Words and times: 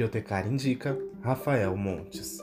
Bibliotecária 0.00 0.50
indica 0.50 0.98
Rafael 1.20 1.76
Montes. 1.76 2.38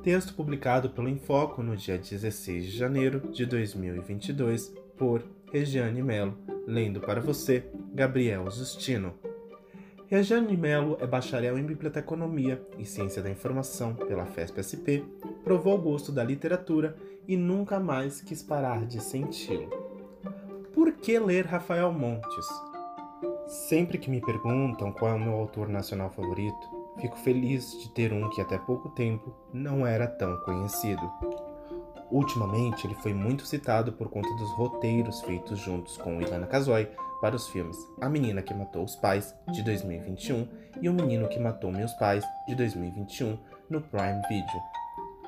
Texto 0.00 0.32
publicado 0.32 0.90
pelo 0.90 1.08
Infoco 1.08 1.60
no 1.60 1.76
dia 1.76 1.98
16 1.98 2.66
de 2.66 2.70
janeiro 2.70 3.32
de 3.32 3.44
2022 3.44 4.72
por 4.96 5.24
Regiane 5.52 6.04
Melo, 6.04 6.38
lendo 6.68 7.00
para 7.00 7.20
você 7.20 7.64
Gabriel 7.92 8.48
Justino. 8.48 9.12
Regiane 10.06 10.56
Melo 10.56 10.98
é 11.00 11.06
bacharel 11.06 11.58
em 11.58 11.64
Biblioteconomia 11.64 12.64
e 12.78 12.84
Ciência 12.84 13.20
da 13.20 13.28
Informação 13.28 13.92
pela 13.92 14.24
FESP-SP, 14.24 15.02
provou 15.42 15.74
o 15.74 15.82
gosto 15.82 16.12
da 16.12 16.22
literatura 16.22 16.96
e 17.26 17.36
nunca 17.36 17.80
mais 17.80 18.20
quis 18.20 18.40
parar 18.40 18.86
de 18.86 19.02
senti-lo. 19.02 19.68
Por 20.72 20.92
que 20.92 21.18
ler 21.18 21.44
Rafael 21.44 21.92
Montes? 21.92 22.46
Sempre 23.48 23.98
que 23.98 24.08
me 24.08 24.20
perguntam 24.20 24.92
qual 24.92 25.10
é 25.10 25.14
o 25.14 25.20
meu 25.20 25.32
autor 25.32 25.68
nacional 25.68 26.08
favorito, 26.10 26.79
Fico 27.00 27.16
feliz 27.16 27.80
de 27.80 27.88
ter 27.90 28.12
um 28.12 28.28
que 28.28 28.40
até 28.40 28.58
pouco 28.58 28.90
tempo 28.90 29.34
não 29.52 29.86
era 29.86 30.06
tão 30.06 30.36
conhecido. 30.38 31.10
Ultimamente, 32.10 32.86
ele 32.86 32.94
foi 32.96 33.14
muito 33.14 33.46
citado 33.46 33.92
por 33.92 34.10
conta 34.10 34.28
dos 34.36 34.50
roteiros 34.52 35.20
feitos 35.22 35.58
juntos 35.58 35.96
com 35.96 36.20
Ilana 36.20 36.46
Kazoy 36.46 36.88
para 37.20 37.36
os 37.36 37.48
filmes 37.48 37.76
A 38.00 38.08
Menina 38.08 38.42
que 38.42 38.52
Matou 38.52 38.84
os 38.84 38.96
Pais, 38.96 39.34
de 39.52 39.62
2021, 39.62 40.48
e 40.80 40.88
O 40.88 40.92
Menino 40.92 41.28
que 41.28 41.38
Matou 41.38 41.70
Meus 41.70 41.92
Pais, 41.94 42.24
de 42.48 42.54
2021, 42.54 43.38
no 43.68 43.80
Prime 43.80 44.20
Video. 44.28 44.62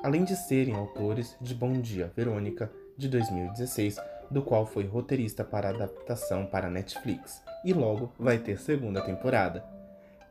Além 0.03 0.23
de 0.23 0.35
serem 0.35 0.75
autores 0.75 1.37
de 1.39 1.55
Bom 1.55 1.79
Dia, 1.79 2.11
Verônica, 2.15 2.69
de 2.97 3.07
2016, 3.07 3.97
do 4.29 4.41
qual 4.41 4.65
foi 4.65 4.85
roteirista 4.85 5.43
para 5.43 5.69
adaptação 5.69 6.45
para 6.45 6.69
Netflix, 6.69 7.41
e 7.63 7.71
logo 7.73 8.11
vai 8.19 8.37
ter 8.37 8.59
segunda 8.59 9.01
temporada. 9.01 9.63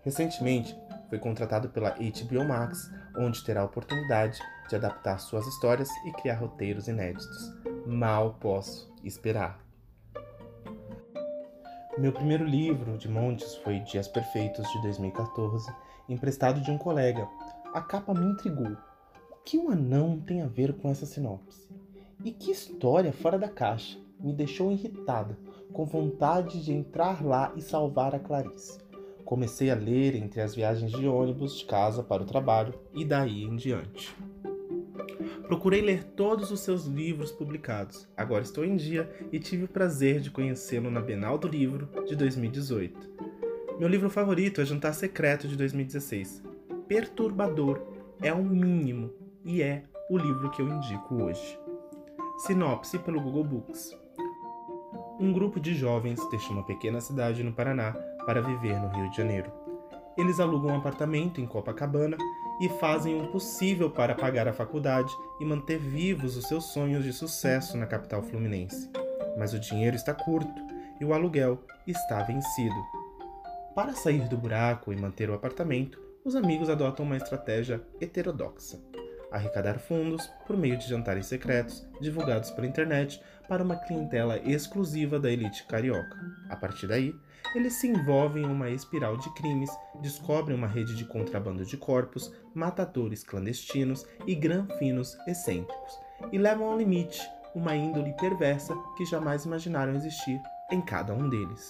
Recentemente, 0.04 0.76
foi 1.12 1.18
contratado 1.18 1.68
pela 1.68 1.90
HBO 1.90 2.42
Max, 2.42 2.90
onde 3.14 3.44
terá 3.44 3.60
a 3.60 3.66
oportunidade 3.66 4.40
de 4.66 4.76
adaptar 4.76 5.18
suas 5.18 5.46
histórias 5.46 5.90
e 6.06 6.12
criar 6.12 6.36
roteiros 6.36 6.88
inéditos. 6.88 7.52
Mal 7.86 8.38
posso 8.40 8.90
esperar. 9.04 9.62
Meu 11.98 12.14
primeiro 12.14 12.46
livro 12.46 12.96
de 12.96 13.10
Montes 13.10 13.56
foi 13.56 13.80
Dias 13.80 14.08
Perfeitos 14.08 14.66
de 14.72 14.80
2014, 14.80 15.70
emprestado 16.08 16.62
de 16.62 16.70
um 16.70 16.78
colega. 16.78 17.28
A 17.74 17.82
capa 17.82 18.14
me 18.14 18.24
intrigou. 18.24 18.74
O 19.32 19.44
que 19.44 19.58
um 19.58 19.68
anão 19.68 20.18
tem 20.18 20.40
a 20.40 20.46
ver 20.46 20.72
com 20.78 20.88
essa 20.88 21.04
sinopse? 21.04 21.68
E 22.24 22.30
que 22.30 22.50
história 22.50 23.12
fora 23.12 23.38
da 23.38 23.50
caixa! 23.50 23.98
Me 24.18 24.32
deixou 24.32 24.72
irritada, 24.72 25.38
com 25.74 25.84
vontade 25.84 26.64
de 26.64 26.72
entrar 26.72 27.22
lá 27.22 27.52
e 27.54 27.60
salvar 27.60 28.14
a 28.14 28.18
Clarice. 28.18 28.80
Comecei 29.24 29.70
a 29.70 29.74
ler 29.74 30.14
entre 30.14 30.40
as 30.40 30.54
viagens 30.54 30.92
de 30.92 31.06
ônibus 31.06 31.58
de 31.58 31.64
casa 31.64 32.02
para 32.02 32.22
o 32.22 32.26
trabalho 32.26 32.74
e 32.92 33.04
daí 33.04 33.44
em 33.44 33.56
diante. 33.56 34.14
Procurei 35.46 35.80
ler 35.80 36.04
todos 36.04 36.50
os 36.50 36.60
seus 36.60 36.86
livros 36.86 37.30
publicados. 37.30 38.08
Agora 38.16 38.42
estou 38.42 38.64
em 38.64 38.76
dia 38.76 39.10
e 39.30 39.38
tive 39.38 39.64
o 39.64 39.68
prazer 39.68 40.20
de 40.20 40.30
conhecê-lo 40.30 40.90
na 40.90 41.00
Bienal 41.00 41.36
do 41.36 41.46
Livro 41.46 41.88
de 42.06 42.16
2018. 42.16 43.10
Meu 43.78 43.88
livro 43.88 44.08
favorito 44.08 44.60
é 44.60 44.64
Jantar 44.64 44.94
Secreto 44.94 45.48
de 45.48 45.56
2016. 45.56 46.42
Perturbador 46.86 47.82
é 48.20 48.32
o 48.32 48.42
mínimo 48.42 49.10
e 49.44 49.62
é 49.62 49.84
o 50.08 50.16
livro 50.16 50.50
que 50.50 50.62
eu 50.62 50.68
indico 50.68 51.22
hoje. 51.22 51.58
Sinopse 52.46 52.98
pelo 52.98 53.20
Google 53.20 53.44
Books. 53.44 53.96
Um 55.18 55.32
grupo 55.32 55.60
de 55.60 55.74
jovens 55.74 56.20
deixa 56.30 56.52
uma 56.52 56.64
pequena 56.64 57.00
cidade 57.00 57.42
no 57.42 57.52
Paraná 57.52 57.94
para 58.24 58.40
viver 58.40 58.78
no 58.80 58.88
Rio 58.88 59.10
de 59.10 59.16
Janeiro. 59.16 59.52
Eles 60.16 60.40
alugam 60.40 60.72
um 60.72 60.76
apartamento 60.76 61.40
em 61.40 61.46
Copacabana 61.46 62.16
e 62.60 62.68
fazem 62.68 63.20
o 63.20 63.28
possível 63.28 63.90
para 63.90 64.14
pagar 64.14 64.46
a 64.46 64.52
faculdade 64.52 65.12
e 65.40 65.44
manter 65.44 65.78
vivos 65.78 66.36
os 66.36 66.46
seus 66.46 66.66
sonhos 66.72 67.04
de 67.04 67.12
sucesso 67.12 67.76
na 67.76 67.86
capital 67.86 68.22
fluminense. 68.22 68.90
Mas 69.38 69.54
o 69.54 69.58
dinheiro 69.58 69.96
está 69.96 70.12
curto 70.12 70.62
e 71.00 71.04
o 71.04 71.14
aluguel 71.14 71.58
está 71.86 72.22
vencido. 72.22 72.76
Para 73.74 73.94
sair 73.94 74.28
do 74.28 74.36
buraco 74.36 74.92
e 74.92 74.96
manter 75.00 75.30
o 75.30 75.34
apartamento, 75.34 75.98
os 76.24 76.36
amigos 76.36 76.68
adotam 76.68 77.06
uma 77.06 77.16
estratégia 77.16 77.82
heterodoxa: 78.00 78.78
arrecadar 79.32 79.78
fundos 79.78 80.30
por 80.46 80.56
meio 80.56 80.76
de 80.76 80.88
jantares 80.88 81.26
secretos 81.26 81.86
divulgados 82.00 82.50
pela 82.50 82.66
internet 82.66 83.20
para 83.48 83.62
uma 83.62 83.76
clientela 83.76 84.38
exclusiva 84.38 85.18
da 85.18 85.30
elite 85.30 85.64
carioca. 85.66 86.16
A 86.48 86.56
partir 86.56 86.86
daí, 86.86 87.14
eles 87.54 87.74
se 87.74 87.88
envolvem 87.88 88.44
em 88.44 88.50
uma 88.50 88.70
espiral 88.70 89.16
de 89.16 89.32
crimes, 89.34 89.70
descobrem 90.00 90.56
uma 90.56 90.66
rede 90.66 90.96
de 90.96 91.04
contrabando 91.04 91.64
de 91.64 91.76
corpos, 91.76 92.32
matadores 92.54 93.24
clandestinos 93.24 94.06
e 94.26 94.34
granfinos 94.34 95.16
excêntricos, 95.26 95.98
e 96.30 96.38
levam 96.38 96.68
ao 96.68 96.78
limite 96.78 97.20
uma 97.54 97.76
índole 97.76 98.14
perversa 98.14 98.74
que 98.96 99.04
jamais 99.04 99.44
imaginaram 99.44 99.94
existir 99.94 100.40
em 100.70 100.80
cada 100.80 101.12
um 101.12 101.28
deles. 101.28 101.68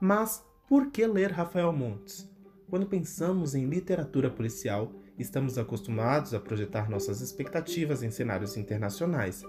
Mas 0.00 0.44
por 0.68 0.90
que 0.90 1.06
ler 1.06 1.30
Rafael 1.30 1.72
Montes? 1.72 2.28
Quando 2.68 2.86
pensamos 2.86 3.54
em 3.54 3.66
literatura 3.66 4.30
policial, 4.30 4.92
estamos 5.18 5.58
acostumados 5.58 6.34
a 6.34 6.40
projetar 6.40 6.90
nossas 6.90 7.20
expectativas 7.20 8.02
em 8.02 8.10
cenários 8.10 8.56
internacionais. 8.56 9.44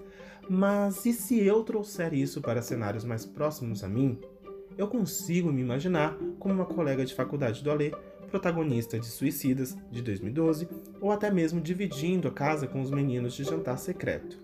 Mas 0.48 1.04
e 1.04 1.12
se 1.12 1.40
eu 1.44 1.62
trouxer 1.62 2.14
isso 2.14 2.40
para 2.40 2.62
cenários 2.62 3.04
mais 3.04 3.26
próximos 3.26 3.84
a 3.84 3.88
mim? 3.88 4.18
eu 4.78 4.86
consigo 4.86 5.52
me 5.52 5.60
imaginar 5.60 6.16
como 6.38 6.54
uma 6.54 6.64
colega 6.64 7.04
de 7.04 7.12
faculdade 7.12 7.64
do 7.64 7.70
Alê, 7.70 7.92
protagonista 8.30 8.98
de 8.98 9.06
Suicidas, 9.06 9.76
de 9.90 10.00
2012, 10.00 10.68
ou 11.00 11.10
até 11.10 11.30
mesmo 11.32 11.60
dividindo 11.60 12.28
a 12.28 12.30
casa 12.30 12.68
com 12.68 12.80
os 12.80 12.90
meninos 12.90 13.34
de 13.34 13.42
Jantar 13.42 13.76
Secreto. 13.76 14.38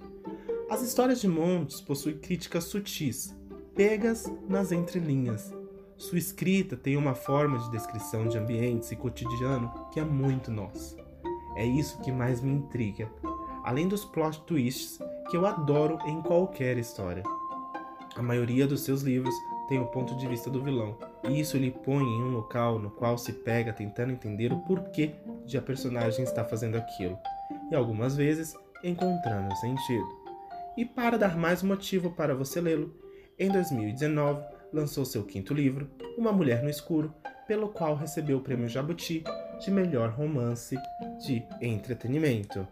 As 0.69 0.83
histórias 0.83 1.21
de 1.21 1.29
Montes 1.29 1.81
possuem 1.81 2.19
críticas 2.19 2.65
sutis, 2.65 3.35
pegas 3.77 4.31
nas 4.49 4.73
entrelinhas. 4.73 5.55
Sua 5.97 6.19
escrita 6.19 6.77
tem 6.77 6.97
uma 6.97 7.15
forma 7.15 7.59
de 7.59 7.71
descrição 7.71 8.27
de 8.27 8.37
ambientes 8.37 8.91
e 8.91 8.97
cotidiano 8.97 9.73
que 9.93 10.01
é 10.01 10.05
muito 10.05 10.51
nossa. 10.51 11.04
É 11.57 11.65
isso 11.65 12.01
que 12.01 12.11
mais 12.11 12.41
me 12.41 12.53
intriga, 12.53 13.11
além 13.65 13.89
dos 13.89 14.05
plot 14.05 14.41
twists 14.43 14.99
que 15.31 15.37
eu 15.37 15.47
adoro 15.47 15.99
em 16.07 16.21
qualquer 16.21 16.77
história. 16.77 17.23
A 18.17 18.23
maioria 18.23 18.67
dos 18.67 18.83
seus 18.83 19.03
livros 19.03 19.35
tem 19.69 19.81
o 19.81 19.87
ponto 19.87 20.15
de 20.17 20.27
vista 20.27 20.51
do 20.51 20.63
vilão, 20.63 20.97
e 21.29 21.41
isso 21.41 21.57
lhe 21.57 21.71
põe 21.71 22.03
em 22.03 22.23
um 22.23 22.31
local 22.33 22.79
no 22.79 22.91
qual 22.91 23.17
se 23.17 23.33
pega 23.33 23.73
tentando 23.73 24.13
entender 24.13 24.53
o 24.53 24.61
porquê 24.61 25.15
de 25.47 25.57
a 25.57 25.63
personagem 25.63 26.23
estar 26.23 26.45
fazendo 26.45 26.77
aquilo, 26.77 27.19
e 27.71 27.75
algumas 27.75 28.17
vezes 28.17 28.55
encontrando 28.83 29.55
sentido. 29.57 30.07
E 30.77 30.85
para 30.85 31.17
dar 31.17 31.37
mais 31.37 31.63
motivo 31.63 32.11
para 32.11 32.35
você 32.35 32.61
lê-lo, 32.61 32.95
em 33.39 33.51
2019 33.51 34.43
lançou 34.73 35.05
seu 35.05 35.25
quinto 35.25 35.55
livro, 35.55 35.89
Uma 36.19 36.33
Mulher 36.33 36.63
no 36.63 36.69
Escuro, 36.69 37.15
pelo 37.47 37.69
qual 37.69 37.95
recebeu 37.95 38.39
o 38.39 38.41
prêmio 38.41 38.69
Jabuti 38.69 39.23
de 39.61 39.71
melhor 39.71 40.11
romance 40.11 40.77
de 41.19 41.47
entretenimento. 41.61 42.69